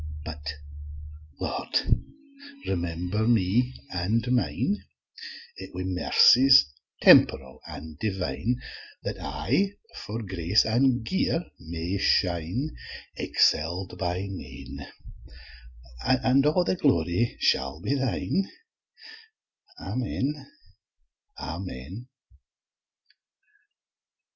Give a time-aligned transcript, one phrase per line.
[0.25, 0.55] But,
[1.39, 1.75] Lord,
[2.65, 4.83] remember me an' mine
[5.59, 6.65] Wi' mercies
[7.03, 8.59] temp'ral an' divine,
[9.03, 12.71] That I for grace an' gear may shine,
[13.15, 14.87] Excell'd by nane,
[16.03, 18.49] And a' the glory shall be thine,
[19.79, 20.47] Amen,
[21.37, 22.07] Amen!